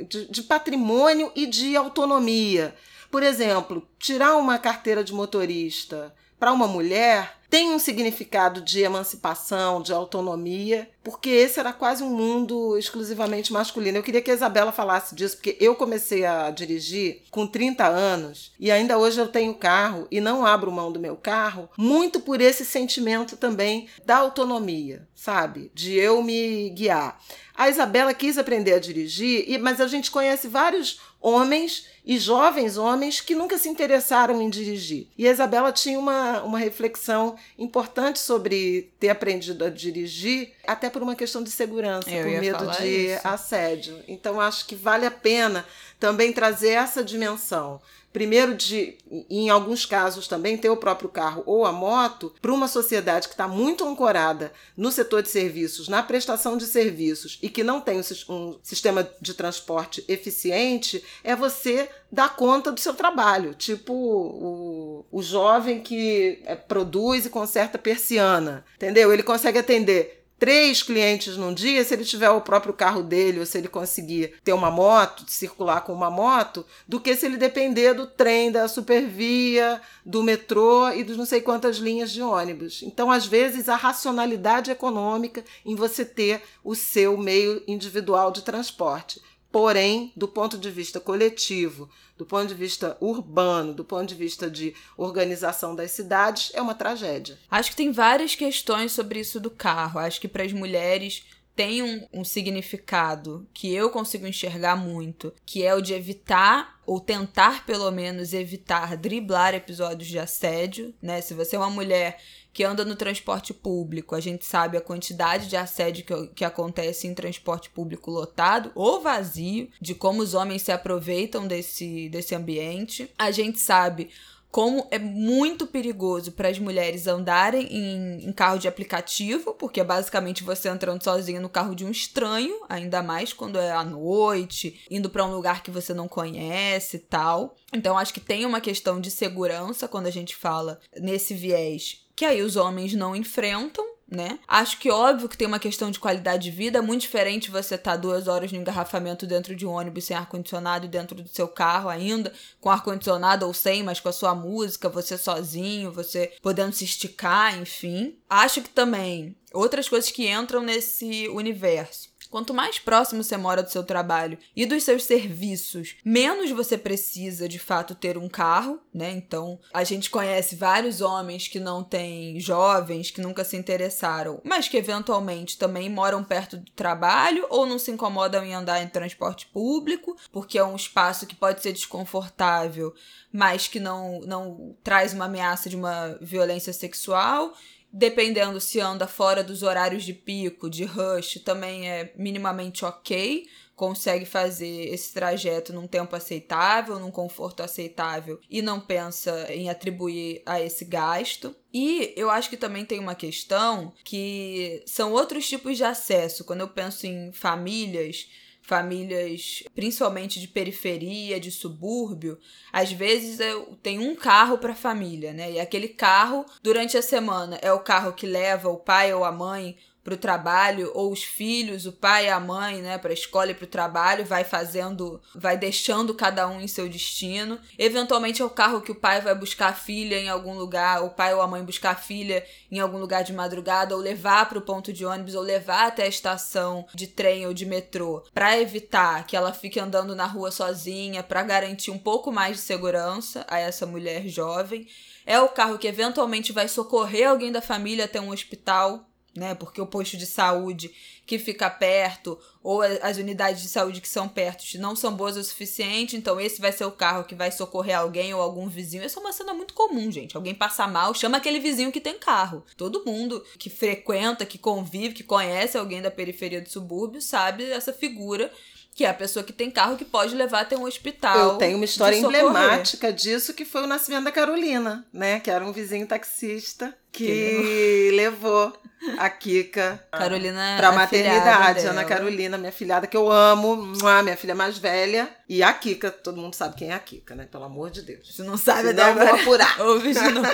[0.09, 2.75] de, de patrimônio e de autonomia.
[3.11, 9.83] Por exemplo, tirar uma carteira de motorista para uma mulher tem um significado de emancipação,
[9.83, 13.99] de autonomia, porque esse era quase um mundo exclusivamente masculino.
[13.99, 18.53] Eu queria que a Isabela falasse disso, porque eu comecei a dirigir com 30 anos
[18.61, 22.41] e ainda hoje eu tenho carro e não abro mão do meu carro, muito por
[22.41, 25.73] esse sentimento também da autonomia, sabe?
[25.75, 27.19] De eu me guiar.
[27.57, 33.21] A Isabela quis aprender a dirigir, mas a gente conhece vários homens e jovens homens
[33.21, 35.07] que nunca se interessaram em dirigir.
[35.19, 41.03] E a Isabela tinha uma, uma reflexão importante sobre ter aprendido a dirigir, até por
[41.03, 43.29] uma questão de segurança, Eu por medo de isso.
[43.29, 44.03] assédio.
[44.09, 45.65] Então acho que vale a pena
[46.01, 47.81] também trazer essa dimensão.
[48.13, 48.99] Primeiro, de,
[49.31, 53.35] em alguns casos também, ter o próprio carro ou a moto, para uma sociedade que
[53.35, 58.01] está muito ancorada no setor de serviços, na prestação de serviços e que não tem
[58.01, 58.27] um sis-
[58.65, 63.55] sistema de transporte eficiente, é você dar conta do seu trabalho.
[63.55, 69.13] Tipo o, o jovem que é, produz e conserta persiana, entendeu?
[69.13, 73.47] Ele consegue atender três clientes num dia, se ele tiver o próprio carro dele ou
[73.47, 77.93] se ele conseguir ter uma moto, circular com uma moto, do que se ele depender
[77.93, 82.83] do trem, da supervia, do metrô e dos não sei quantas linhas de ônibus.
[82.83, 89.21] Então, às vezes, a racionalidade econômica em você ter o seu meio individual de transporte.
[89.53, 94.49] Porém, do ponto de vista coletivo, do ponto de vista urbano, do ponto de vista
[94.49, 97.39] de organização das cidades, é uma tragédia.
[97.51, 99.99] Acho que tem várias questões sobre isso do carro.
[99.99, 101.25] Acho que para as mulheres
[101.55, 106.99] tem um, um, significado que eu consigo enxergar muito, que é o de evitar, ou
[106.99, 111.21] tentar pelo menos evitar, driblar episódios de assédio, né?
[111.21, 112.19] Se você é uma mulher
[112.53, 117.07] que anda no transporte público, a gente sabe a quantidade de assédio que, que acontece
[117.07, 123.11] em transporte público lotado ou vazio, de como os homens se aproveitam desse, desse ambiente.
[123.17, 124.11] A gente sabe
[124.51, 129.85] como é muito perigoso para as mulheres andarem em, em, carro de aplicativo, porque é
[129.85, 134.81] basicamente você entrando sozinha no carro de um estranho, ainda mais quando é à noite,
[134.91, 137.55] indo para um lugar que você não conhece e tal.
[137.73, 142.27] Então acho que tem uma questão de segurança quando a gente fala nesse viés que
[142.27, 144.39] aí os homens não enfrentam, né?
[144.49, 147.77] Acho que óbvio que tem uma questão de qualidade de vida, é muito diferente você
[147.77, 151.47] estar tá duas horas no engarrafamento dentro de um ônibus sem ar-condicionado dentro do seu
[151.47, 156.75] carro ainda, com ar-condicionado ou sem, mas com a sua música, você sozinho, você podendo
[156.75, 158.19] se esticar, enfim.
[158.29, 163.71] Acho que também outras coisas que entram nesse universo Quanto mais próximo você mora do
[163.71, 169.11] seu trabalho e dos seus serviços, menos você precisa de fato ter um carro, né?
[169.11, 174.69] Então, a gente conhece vários homens que não têm jovens, que nunca se interessaram, mas
[174.69, 179.47] que eventualmente também moram perto do trabalho ou não se incomodam em andar em transporte
[179.47, 182.95] público, porque é um espaço que pode ser desconfortável,
[183.33, 187.53] mas que não, não traz uma ameaça de uma violência sexual
[187.93, 193.47] dependendo se anda fora dos horários de pico, de rush, também é minimamente ok.
[193.75, 200.43] Consegue fazer esse trajeto num tempo aceitável, num conforto aceitável e não pensa em atribuir
[200.45, 201.57] a esse gasto.
[201.73, 206.45] E eu acho que também tem uma questão que são outros tipos de acesso.
[206.45, 208.29] Quando eu penso em famílias,
[208.71, 212.39] famílias, principalmente de periferia, de subúrbio,
[212.73, 213.41] às vezes
[213.83, 215.51] tenho um carro para a família, né?
[215.51, 219.33] E aquele carro, durante a semana, é o carro que leva o pai ou a
[219.33, 223.15] mãe para o trabalho, ou os filhos, o pai e a mãe, né, para a
[223.15, 227.59] escola e para o trabalho, vai fazendo, vai deixando cada um em seu destino.
[227.79, 231.11] Eventualmente é o carro que o pai vai buscar a filha em algum lugar, o
[231.11, 234.59] pai ou a mãe buscar a filha em algum lugar de madrugada, ou levar para
[234.59, 238.59] o ponto de ônibus, ou levar até a estação de trem ou de metrô, para
[238.59, 243.45] evitar que ela fique andando na rua sozinha, para garantir um pouco mais de segurança
[243.49, 244.87] a essa mulher jovem.
[245.27, 249.55] É o carro que eventualmente vai socorrer alguém da família até um hospital né?
[249.55, 250.93] Porque o posto de saúde
[251.27, 255.45] que fica perto ou as unidades de saúde que são perto não são boas o
[255.45, 259.05] suficiente, então esse vai ser o carro que vai socorrer alguém ou algum vizinho.
[259.05, 260.37] Essa é uma cena muito comum, gente.
[260.37, 262.65] Alguém passa mal, chama aquele vizinho que tem carro.
[262.77, 267.93] Todo mundo que frequenta, que convive, que conhece alguém da periferia do subúrbio sabe essa
[267.93, 268.53] figura
[268.95, 271.39] que é a pessoa que tem carro que pode levar até um hospital.
[271.39, 275.41] Eu tenho uma história emblemática disso que foi o nascimento da Carolina, né?
[275.41, 278.11] Que era um vizinho taxista que, que...
[278.13, 278.73] levou
[279.19, 281.87] a Kika Carolina pra maternidade.
[281.87, 283.77] Ana Carolina, minha filhada, que eu amo,
[284.23, 285.29] minha filha mais velha.
[285.49, 287.47] E a Kika, todo mundo sabe quem é a Kika, né?
[287.51, 288.35] Pelo amor de Deus.
[288.35, 289.81] Se não sabe, Se não, vou apurar.
[289.81, 290.49] Ouve de novo.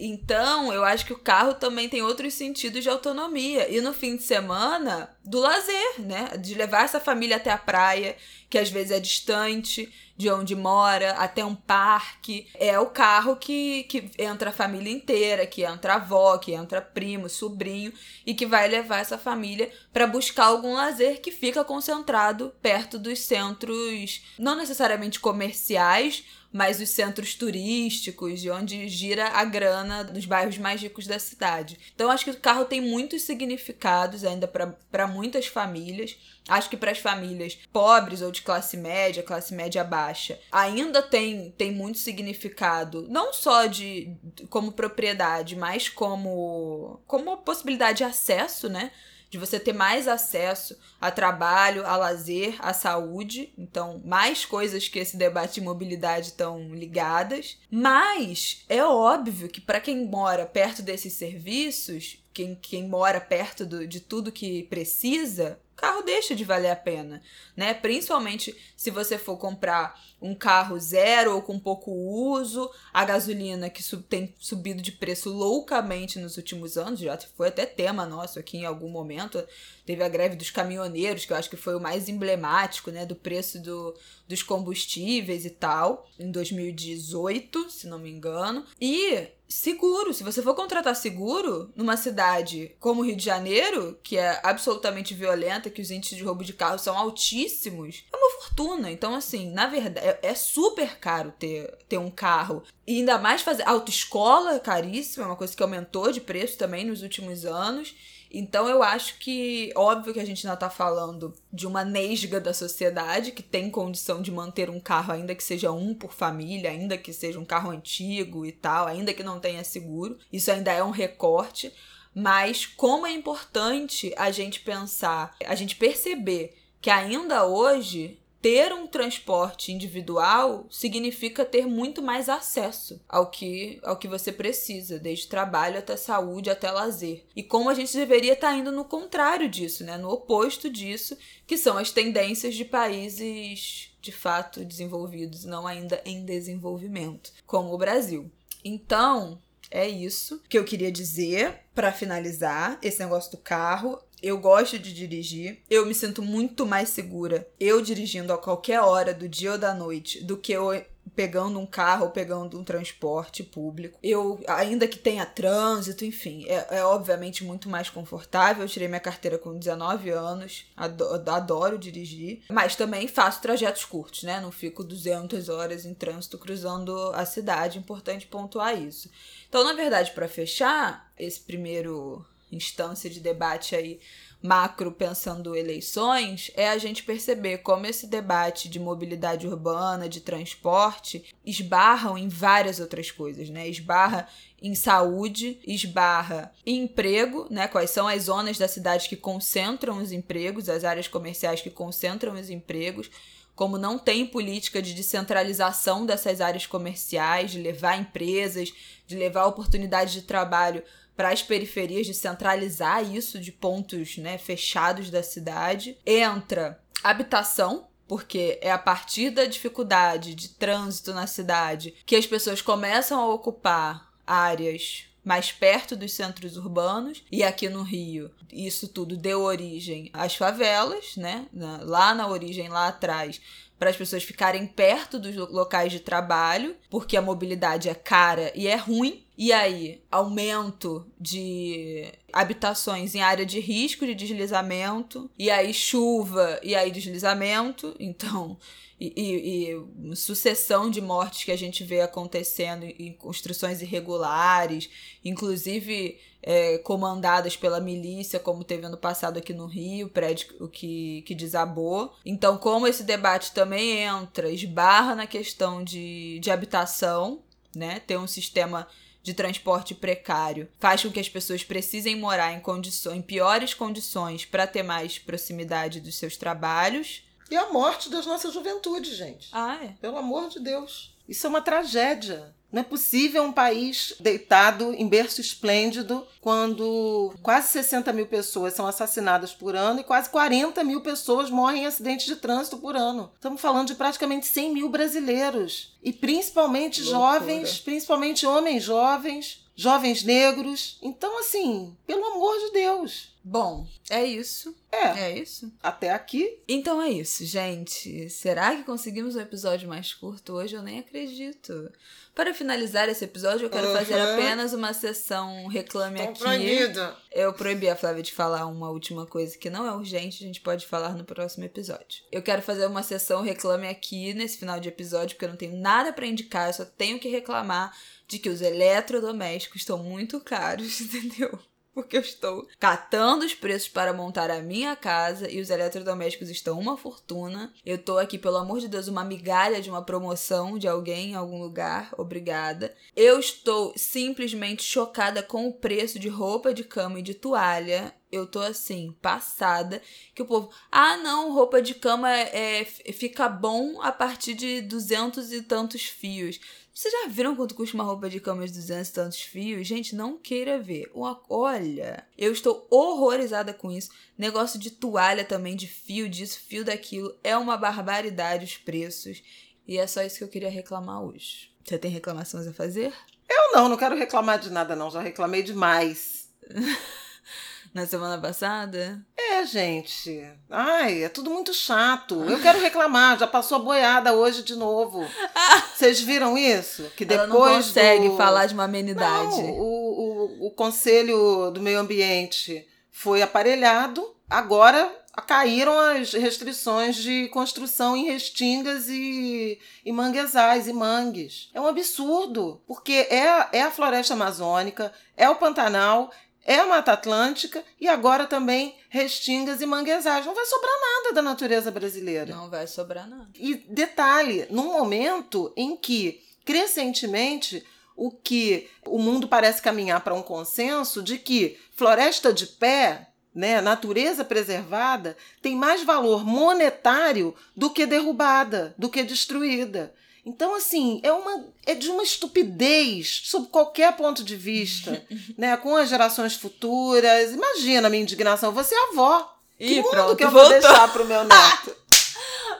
[0.00, 3.68] Então, eu acho que o carro também tem outros sentidos de autonomia.
[3.68, 6.30] E no fim de semana, do lazer, né?
[6.38, 8.16] De levar essa família até a praia,
[8.48, 12.48] que às vezes é distante de onde mora, até um parque.
[12.54, 17.28] É o carro que, que entra a família inteira, que entra avó, que entra primo,
[17.28, 17.92] sobrinho,
[18.26, 23.20] e que vai levar essa família para buscar algum lazer que fica concentrado perto dos
[23.20, 30.58] centros, não necessariamente comerciais, mas os centros turísticos, de onde gira a grana dos bairros
[30.58, 31.78] mais ricos da cidade.
[31.94, 36.16] Então acho que o carro tem muitos significados ainda para muitas famílias.
[36.48, 41.50] Acho que para as famílias pobres ou de classe média, classe média baixa, ainda tem,
[41.58, 44.16] tem muito significado, não só de
[44.48, 48.92] como propriedade, mas como como possibilidade de acesso, né?
[49.30, 53.52] de você ter mais acesso a trabalho, a lazer, à saúde.
[53.58, 57.58] Então, mais coisas que esse debate de mobilidade estão ligadas.
[57.70, 63.84] Mas é óbvio que para quem mora perto desses serviços, quem, quem mora perto do,
[63.84, 67.20] de tudo que precisa, carro deixa de valer a pena,
[67.56, 67.74] né?
[67.74, 73.82] Principalmente se você for comprar um carro zero ou com pouco uso, a gasolina que
[73.82, 78.58] sub, tem subido de preço loucamente nos últimos anos, já foi até tema nosso aqui
[78.58, 79.44] em algum momento.
[79.84, 83.16] Teve a greve dos caminhoneiros, que eu acho que foi o mais emblemático, né, do
[83.16, 83.96] preço do,
[84.28, 88.64] dos combustíveis e tal, em 2018, se não me engano.
[88.80, 94.18] E seguro, se você for contratar seguro numa cidade como o Rio de Janeiro, que
[94.18, 98.90] é absolutamente violenta, que os índices de roubo de carro são altíssimos, é uma fortuna.
[98.90, 102.62] Então, assim, na verdade, é, é super caro ter, ter um carro.
[102.86, 106.84] E ainda mais fazer autoescola é caríssima, é uma coisa que aumentou de preço também
[106.84, 107.94] nos últimos anos.
[108.30, 112.52] Então eu acho que, óbvio que a gente ainda tá falando de uma nesga da
[112.52, 116.98] sociedade que tem condição de manter um carro, ainda que seja um por família, ainda
[116.98, 120.18] que seja um carro antigo e tal, ainda que não tenha seguro.
[120.32, 121.72] Isso ainda é um recorte.
[122.14, 128.86] Mas como é importante a gente pensar, a gente perceber que ainda hoje ter um
[128.86, 135.78] transporte individual significa ter muito mais acesso ao que, ao que você precisa, desde trabalho
[135.78, 137.24] até saúde, até lazer.
[137.34, 139.96] E como a gente deveria estar tá indo no contrário disso, né?
[139.96, 141.16] no oposto disso,
[141.46, 147.78] que são as tendências de países de fato desenvolvidos, não ainda em desenvolvimento, como o
[147.78, 148.30] Brasil.
[148.64, 149.38] Então,
[149.70, 154.00] é isso que eu queria dizer para finalizar esse negócio do carro.
[154.22, 155.58] Eu gosto de dirigir.
[155.68, 159.74] Eu me sinto muito mais segura eu dirigindo a qualquer hora do dia ou da
[159.74, 160.72] noite do que eu
[161.14, 163.98] pegando um carro ou pegando um transporte público.
[164.02, 168.62] Eu, ainda que tenha trânsito, enfim, é, é, obviamente muito mais confortável.
[168.62, 174.22] Eu tirei minha carteira com 19 anos, adoro, adoro dirigir, mas também faço trajetos curtos,
[174.22, 174.40] né?
[174.40, 177.78] Não fico 200 horas em trânsito cruzando a cidade.
[177.78, 179.10] Importante pontuar isso.
[179.48, 184.00] Então, na verdade, para fechar esse primeiro instância de debate aí
[184.40, 191.24] macro pensando eleições é a gente perceber como esse debate de mobilidade urbana, de transporte,
[191.44, 193.68] esbarram em várias outras coisas, né?
[193.68, 194.28] Esbarra
[194.62, 197.66] em saúde, esbarra em emprego, né?
[197.66, 202.34] Quais são as zonas da cidade que concentram os empregos, as áreas comerciais que concentram
[202.34, 203.10] os empregos
[203.58, 208.72] como não tem política de descentralização dessas áreas comerciais, de levar empresas,
[209.04, 210.80] de levar oportunidades de trabalho
[211.18, 215.98] para as periferias, de centralizar isso de pontos né, fechados da cidade.
[216.06, 222.62] Entra habitação, porque é a partir da dificuldade de trânsito na cidade que as pessoas
[222.62, 229.16] começam a ocupar áreas mais perto dos centros urbanos e aqui no Rio isso tudo
[229.16, 231.46] deu origem às favelas, né?
[231.82, 233.40] Lá na origem lá atrás
[233.78, 238.66] para as pessoas ficarem perto dos locais de trabalho, porque a mobilidade é cara e
[238.66, 239.24] é ruim.
[239.40, 246.74] E aí, aumento de habitações em área de risco de deslizamento, e aí chuva, e
[246.74, 247.94] aí deslizamento.
[248.08, 248.58] Então,
[248.98, 254.90] e, e, e, sucessão de mortes que a gente vê acontecendo em construções irregulares,
[255.24, 261.34] inclusive é, comandadas pela milícia, como teve ano passado aqui no Rio, prédio que, que
[261.34, 262.12] desabou.
[262.26, 267.42] Então, como esse debate também entra, esbarra na questão de, de habitação,
[267.76, 268.00] né?
[268.00, 268.88] Ter um sistema
[269.22, 274.44] de transporte precário faz com que as pessoas precisem morar em condições, em piores condições
[274.44, 279.48] para ter mais proximidade dos seus trabalhos e a morte das nossas juventudes, gente.
[279.52, 279.88] Ah, é?
[280.00, 281.16] Pelo amor de Deus.
[281.28, 282.54] Isso é uma tragédia.
[282.70, 288.86] Não é possível um país deitado em berço esplêndido quando quase 60 mil pessoas são
[288.86, 293.30] assassinadas por ano e quase 40 mil pessoas morrem em acidentes de trânsito por ano.
[293.34, 295.96] Estamos falando de praticamente 100 mil brasileiros.
[296.02, 300.98] E principalmente jovens, principalmente homens jovens, jovens negros.
[301.00, 303.32] Então, assim, pelo amor de Deus.
[303.44, 304.76] Bom, é isso.
[304.92, 305.20] É.
[305.20, 305.72] É isso?
[305.82, 306.58] Até aqui.
[306.68, 308.28] Então é isso, gente.
[308.28, 310.74] Será que conseguimos um episódio mais curto hoje?
[310.74, 311.90] Eu nem acredito.
[312.38, 313.96] Para finalizar esse episódio, eu quero uhum.
[313.96, 316.38] fazer apenas uma sessão reclame Tô aqui.
[316.38, 317.16] Proibido.
[317.32, 320.60] Eu proibi a Flávia de falar uma última coisa que não é urgente, a gente
[320.60, 322.22] pode falar no próximo episódio.
[322.30, 325.76] Eu quero fazer uma sessão reclame aqui nesse final de episódio, porque eu não tenho
[325.78, 327.92] nada para indicar, eu só tenho que reclamar
[328.28, 331.58] de que os eletrodomésticos estão muito caros, entendeu?
[331.98, 336.78] Porque eu estou catando os preços para montar a minha casa e os eletrodomésticos estão
[336.78, 337.74] uma fortuna.
[337.84, 341.34] Eu tô aqui, pelo amor de Deus, uma migalha de uma promoção de alguém em
[341.34, 342.14] algum lugar.
[342.16, 342.94] Obrigada.
[343.16, 348.46] Eu estou simplesmente chocada com o preço de roupa de cama e de toalha eu
[348.46, 350.02] tô assim, passada,
[350.34, 354.82] que o povo, ah, não, roupa de cama é, é, fica bom a partir de
[354.82, 356.60] duzentos e tantos fios.
[356.98, 359.86] Vocês já viram quanto custa uma roupa de cama de duzentos e tantos fios?
[359.86, 361.08] Gente, não queira ver.
[361.48, 364.10] Olha, eu estou horrorizada com isso.
[364.36, 367.32] Negócio de toalha também, de fio disso, fio daquilo.
[367.44, 369.44] É uma barbaridade os preços.
[369.86, 371.70] E é só isso que eu queria reclamar hoje.
[371.84, 373.12] Você tem reclamações a fazer?
[373.48, 375.08] Eu não, não quero reclamar de nada, não.
[375.08, 376.48] Já reclamei demais.
[377.92, 379.20] na semana passada?
[379.36, 380.44] É, gente.
[380.70, 382.44] Ai, é tudo muito chato.
[382.44, 385.26] Eu quero reclamar, já passou a boiada hoje de novo.
[385.94, 387.10] Vocês viram isso?
[387.16, 388.36] Que depois Ela não consegue do...
[388.36, 389.62] falar de uma amenidade.
[389.62, 395.12] Não, o, o, o Conselho do Meio Ambiente foi aparelhado, agora
[395.46, 401.70] caíram as restrições de construção em restingas e, e manguezais e mangues.
[401.72, 406.30] É um absurdo, porque é, é a floresta amazônica, é o Pantanal,
[406.64, 410.44] é a Mata Atlântica e agora também restingas e manguezais.
[410.44, 412.54] Não vai sobrar nada da natureza brasileira.
[412.54, 413.48] Não vai sobrar nada.
[413.54, 417.84] E detalhe, num momento em que crescentemente
[418.14, 423.80] o que o mundo parece caminhar para um consenso de que floresta de pé, né,
[423.80, 430.12] natureza preservada, tem mais valor monetário do que derrubada, do que destruída.
[430.48, 435.22] Então, assim, é, uma, é de uma estupidez sob qualquer ponto de vista,
[435.58, 435.76] né?
[435.76, 437.52] Com as gerações futuras.
[437.52, 438.72] Imagina a minha indignação.
[438.72, 439.54] Você é avó.
[439.78, 440.70] Ih, que mundo pronto, que eu voltou.
[440.70, 441.94] vou deixar pro meu neto?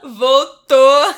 [0.16, 1.14] voltou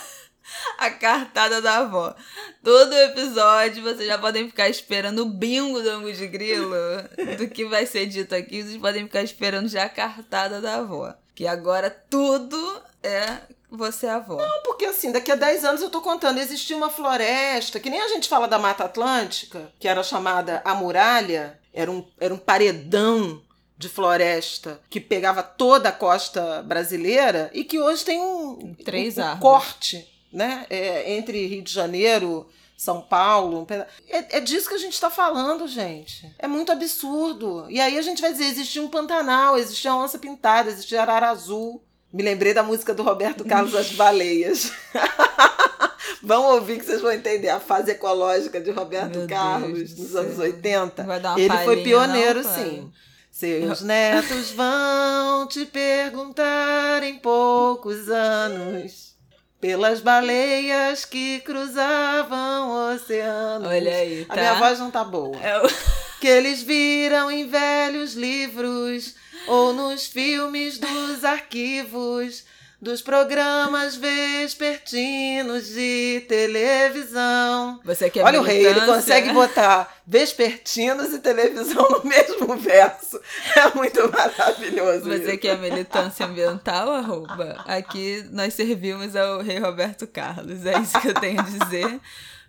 [0.77, 2.17] a cartada da avó.
[2.65, 6.75] Todo episódio vocês já podem ficar esperando o bingo do Ango de Grilo,
[7.39, 8.65] do que vai ser dito aqui.
[8.65, 11.15] Vocês podem ficar esperando já a cartada da avó.
[11.33, 13.39] Que agora tudo é
[13.71, 14.37] você é avó.
[14.37, 18.01] Não, porque assim, daqui a 10 anos eu tô contando, existia uma floresta, que nem
[18.01, 22.39] a gente fala da Mata Atlântica, que era chamada a muralha, era um, era um
[22.39, 23.43] paredão
[23.79, 29.23] de floresta que pegava toda a costa brasileira e que hoje tem um, Três um,
[29.23, 30.67] um corte né?
[30.71, 33.67] É, entre Rio de Janeiro, São Paulo.
[34.09, 36.33] É, é disso que a gente está falando, gente.
[36.39, 37.67] É muito absurdo.
[37.69, 41.83] E aí a gente vai dizer: existia um Pantanal, existia onça pintada, existia arara azul.
[42.13, 44.73] Me lembrei da música do Roberto Carlos As Baleias.
[46.23, 50.39] Vão ouvir que vocês vão entender a fase ecológica de Roberto Meu Carlos nos anos
[50.39, 51.07] 80.
[51.39, 52.93] Ele foi pioneiro, não, sim.
[53.31, 59.15] Seus netos vão te perguntar em poucos anos
[59.59, 63.69] pelas baleias que cruzavam oceanos.
[63.69, 64.35] Olha aí, tá?
[64.35, 65.37] A minha voz não tá boa.
[65.39, 65.69] É o...
[66.21, 69.15] Que eles viram em velhos livros
[69.47, 72.45] ou nos filmes dos arquivos
[72.81, 77.79] dos programas vespertinos de televisão.
[77.85, 83.21] Você quer Olha o rei, ele consegue botar vespertinos e televisão no mesmo verso.
[83.55, 85.05] É muito maravilhoso.
[85.05, 85.39] Você isso.
[85.39, 87.63] que é militância ambiental, arroba.
[87.67, 90.65] Aqui nós servimos ao rei Roberto Carlos.
[90.65, 92.01] É isso que eu tenho a dizer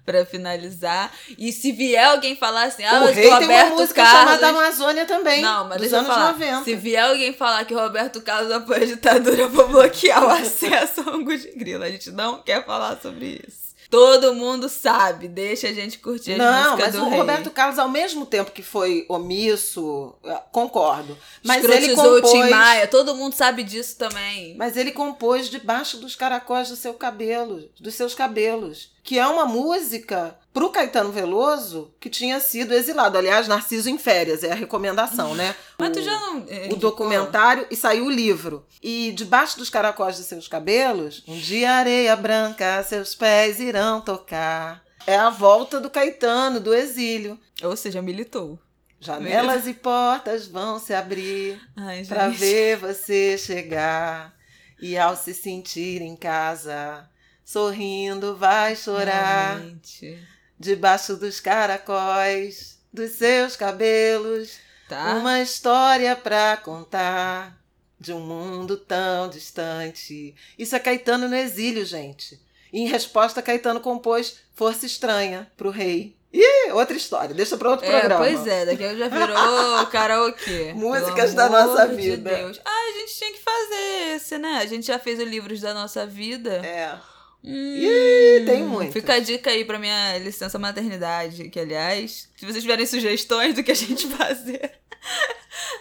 [0.05, 1.11] para finalizar.
[1.37, 4.19] E se vier alguém falar assim, ah, o mas rei Roberto tem uma música Carlos...
[4.19, 5.41] chamada Amazônia também.
[5.41, 6.31] Não, mas dos anos falar.
[6.33, 6.63] 90.
[6.63, 11.01] Se vier alguém falar que Roberto Carlos apoia a ditadura, eu vou bloquear o acesso
[11.01, 11.83] ao Angus de Grilo.
[11.83, 13.60] A gente não quer falar sobre isso.
[13.91, 17.77] Todo mundo sabe, deixa a gente curtir as não, do Não, mas o Roberto Carlos,
[17.77, 20.15] ao mesmo tempo que foi omisso,
[20.51, 21.17] concordo.
[21.43, 22.23] Mas ele compôs...
[22.23, 24.55] o Tim Maia, todo mundo sabe disso também.
[24.55, 29.45] Mas ele compôs debaixo dos caracóis do seu cabelo, dos seus cabelos que é uma
[29.45, 33.17] música pro Caetano Veloso que tinha sido exilado.
[33.17, 35.55] Aliás, Narciso em Férias, é a recomendação, né?
[35.77, 36.45] Mas o, tu já não.
[36.47, 38.65] É, o documentário e saiu o livro.
[38.81, 44.83] E debaixo dos caracóis de seus cabelos, um dia areia branca, seus pés irão tocar.
[45.07, 47.39] É a volta do Caetano do exílio.
[47.63, 48.59] Ou seja, militou.
[48.99, 51.59] Janelas e portas vão se abrir
[52.07, 54.33] para ver você chegar.
[54.79, 57.07] E ao se sentir em casa,
[57.43, 59.57] sorrindo vai chorar.
[59.57, 60.19] Realmente.
[60.61, 65.15] Debaixo dos caracóis dos seus cabelos, tá.
[65.15, 67.57] uma história pra contar
[67.99, 70.35] de um mundo tão distante.
[70.59, 72.39] Isso é Caetano no exílio, gente.
[72.71, 76.15] E em resposta, Caetano compôs Força Estranha pro rei.
[76.31, 78.23] Ih, outra história, deixa para outro é, programa.
[78.23, 80.73] Pois é, daqui já virou karaokê.
[80.73, 82.29] Músicas da nossa vida.
[82.29, 82.61] De Deus.
[82.63, 84.59] Ah, a gente tinha que fazer esse, né?
[84.61, 86.65] A gente já fez o Livros da Nossa Vida.
[86.65, 87.10] É
[87.43, 88.91] Hum, Ih, tem muito.
[88.93, 93.63] Fica a dica aí pra minha licença maternidade, que aliás, se vocês tiverem sugestões do
[93.63, 94.71] que a gente fazer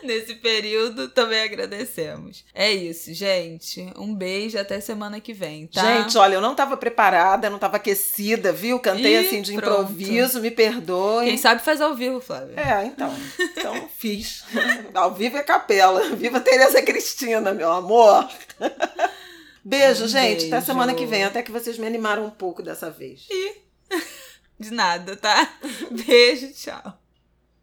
[0.03, 2.45] nesse período, também agradecemos.
[2.55, 3.93] É isso, gente.
[3.97, 5.83] Um beijo até semana que vem, tá?
[5.83, 8.81] Gente, olha, eu não tava preparada, não tava aquecida, viu?
[8.81, 9.93] Cantei Ih, assim de pronto.
[9.93, 11.29] improviso, me perdoem.
[11.29, 12.55] Quem sabe faz ao vivo, Flávia.
[12.59, 13.15] É, então.
[13.39, 14.45] Então fiz.
[14.95, 16.17] Ao vivo é capela.
[16.17, 18.29] Viva Tereza Cristina, meu amor.
[19.65, 20.47] Beijo, Um gente.
[20.47, 20.67] Até beijo.
[20.67, 21.25] semana que vem.
[21.25, 23.27] Até que vocês me animaram um pouco dessa vez.
[24.59, 25.59] De nada, tá?
[25.91, 27.00] Beijo, tchau.